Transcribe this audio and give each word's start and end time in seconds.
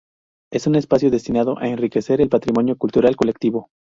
Es 0.51 0.65
un 0.65 0.73
espacio 0.73 1.11
destinado 1.11 1.59
a 1.59 1.67
enriquecer 1.67 2.21
el 2.21 2.29
patrimonio 2.29 2.75
cultural 2.75 3.15
colectivo. 3.15 3.69